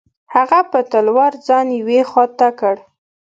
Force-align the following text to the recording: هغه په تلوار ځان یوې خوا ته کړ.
هغه 0.35 0.59
په 0.71 0.79
تلوار 0.91 1.33
ځان 1.47 1.67
یوې 1.79 1.99
خوا 2.09 2.25
ته 2.39 2.47
کړ. 2.59 2.75